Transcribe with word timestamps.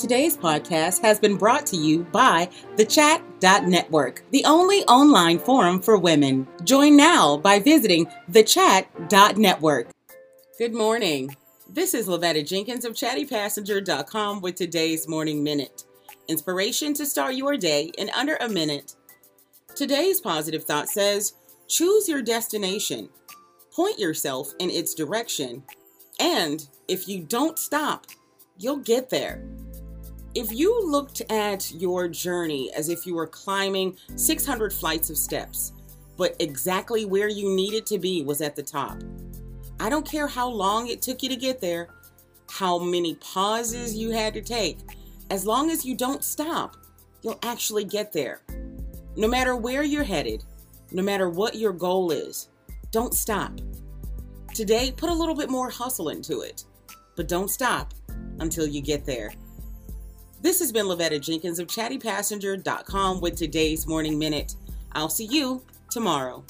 Today's 0.00 0.34
podcast 0.34 1.02
has 1.02 1.20
been 1.20 1.36
brought 1.36 1.66
to 1.66 1.76
you 1.76 2.04
by 2.04 2.48
the 2.78 2.86
Chat.network, 2.86 4.22
the 4.30 4.46
only 4.46 4.82
online 4.84 5.38
forum 5.38 5.78
for 5.78 5.98
women. 5.98 6.48
Join 6.64 6.96
now 6.96 7.36
by 7.36 7.58
visiting 7.58 8.06
the 8.26 8.42
thechat.network. 8.42 9.90
Good 10.56 10.72
morning. 10.72 11.36
This 11.68 11.92
is 11.92 12.08
Lavetta 12.08 12.48
Jenkins 12.48 12.86
of 12.86 12.94
chattypassenger.com 12.94 14.40
with 14.40 14.54
today's 14.54 15.06
morning 15.06 15.44
minute. 15.44 15.84
Inspiration 16.28 16.94
to 16.94 17.04
start 17.04 17.34
your 17.34 17.58
day 17.58 17.92
in 17.98 18.08
under 18.16 18.36
a 18.36 18.48
minute. 18.48 18.96
Today's 19.76 20.18
positive 20.18 20.64
thought 20.64 20.88
says 20.88 21.34
choose 21.68 22.08
your 22.08 22.22
destination, 22.22 23.10
point 23.70 23.98
yourself 23.98 24.54
in 24.60 24.70
its 24.70 24.94
direction, 24.94 25.62
and 26.18 26.66
if 26.88 27.06
you 27.06 27.22
don't 27.22 27.58
stop, 27.58 28.06
you'll 28.56 28.78
get 28.78 29.10
there. 29.10 29.44
If 30.32 30.52
you 30.52 30.80
looked 30.88 31.22
at 31.28 31.72
your 31.72 32.06
journey 32.06 32.70
as 32.76 32.88
if 32.88 33.04
you 33.04 33.16
were 33.16 33.26
climbing 33.26 33.96
600 34.14 34.72
flights 34.72 35.10
of 35.10 35.16
steps, 35.16 35.72
but 36.16 36.36
exactly 36.38 37.04
where 37.04 37.28
you 37.28 37.50
needed 37.50 37.84
to 37.86 37.98
be 37.98 38.22
was 38.22 38.40
at 38.40 38.54
the 38.54 38.62
top, 38.62 39.02
I 39.80 39.88
don't 39.88 40.06
care 40.06 40.28
how 40.28 40.48
long 40.48 40.86
it 40.86 41.02
took 41.02 41.24
you 41.24 41.28
to 41.30 41.36
get 41.36 41.60
there, 41.60 41.88
how 42.48 42.78
many 42.78 43.16
pauses 43.16 43.96
you 43.96 44.10
had 44.10 44.32
to 44.34 44.40
take, 44.40 44.78
as 45.30 45.44
long 45.44 45.68
as 45.68 45.84
you 45.84 45.96
don't 45.96 46.22
stop, 46.22 46.76
you'll 47.22 47.40
actually 47.42 47.84
get 47.84 48.12
there. 48.12 48.42
No 49.16 49.26
matter 49.26 49.56
where 49.56 49.82
you're 49.82 50.04
headed, 50.04 50.44
no 50.92 51.02
matter 51.02 51.28
what 51.28 51.56
your 51.56 51.72
goal 51.72 52.12
is, 52.12 52.50
don't 52.92 53.14
stop. 53.14 53.60
Today, 54.54 54.92
put 54.96 55.10
a 55.10 55.14
little 55.14 55.34
bit 55.34 55.50
more 55.50 55.70
hustle 55.70 56.10
into 56.10 56.42
it, 56.42 56.64
but 57.16 57.26
don't 57.26 57.50
stop 57.50 57.94
until 58.38 58.66
you 58.66 58.80
get 58.80 59.04
there. 59.04 59.32
This 60.42 60.58
has 60.60 60.72
been 60.72 60.86
Lavetta 60.86 61.20
Jenkins 61.20 61.58
of 61.58 61.66
chattypassenger.com 61.66 63.20
with 63.20 63.36
today's 63.36 63.86
Morning 63.86 64.18
Minute. 64.18 64.54
I'll 64.92 65.10
see 65.10 65.26
you 65.26 65.62
tomorrow. 65.90 66.42